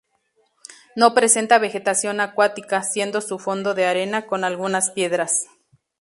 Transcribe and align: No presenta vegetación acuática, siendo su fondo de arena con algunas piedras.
No 0.95 1.13
presenta 1.13 1.59
vegetación 1.59 2.21
acuática, 2.21 2.81
siendo 2.81 3.21
su 3.21 3.37
fondo 3.37 3.75
de 3.75 3.85
arena 3.85 4.25
con 4.25 4.43
algunas 4.43 4.89
piedras. 4.89 5.45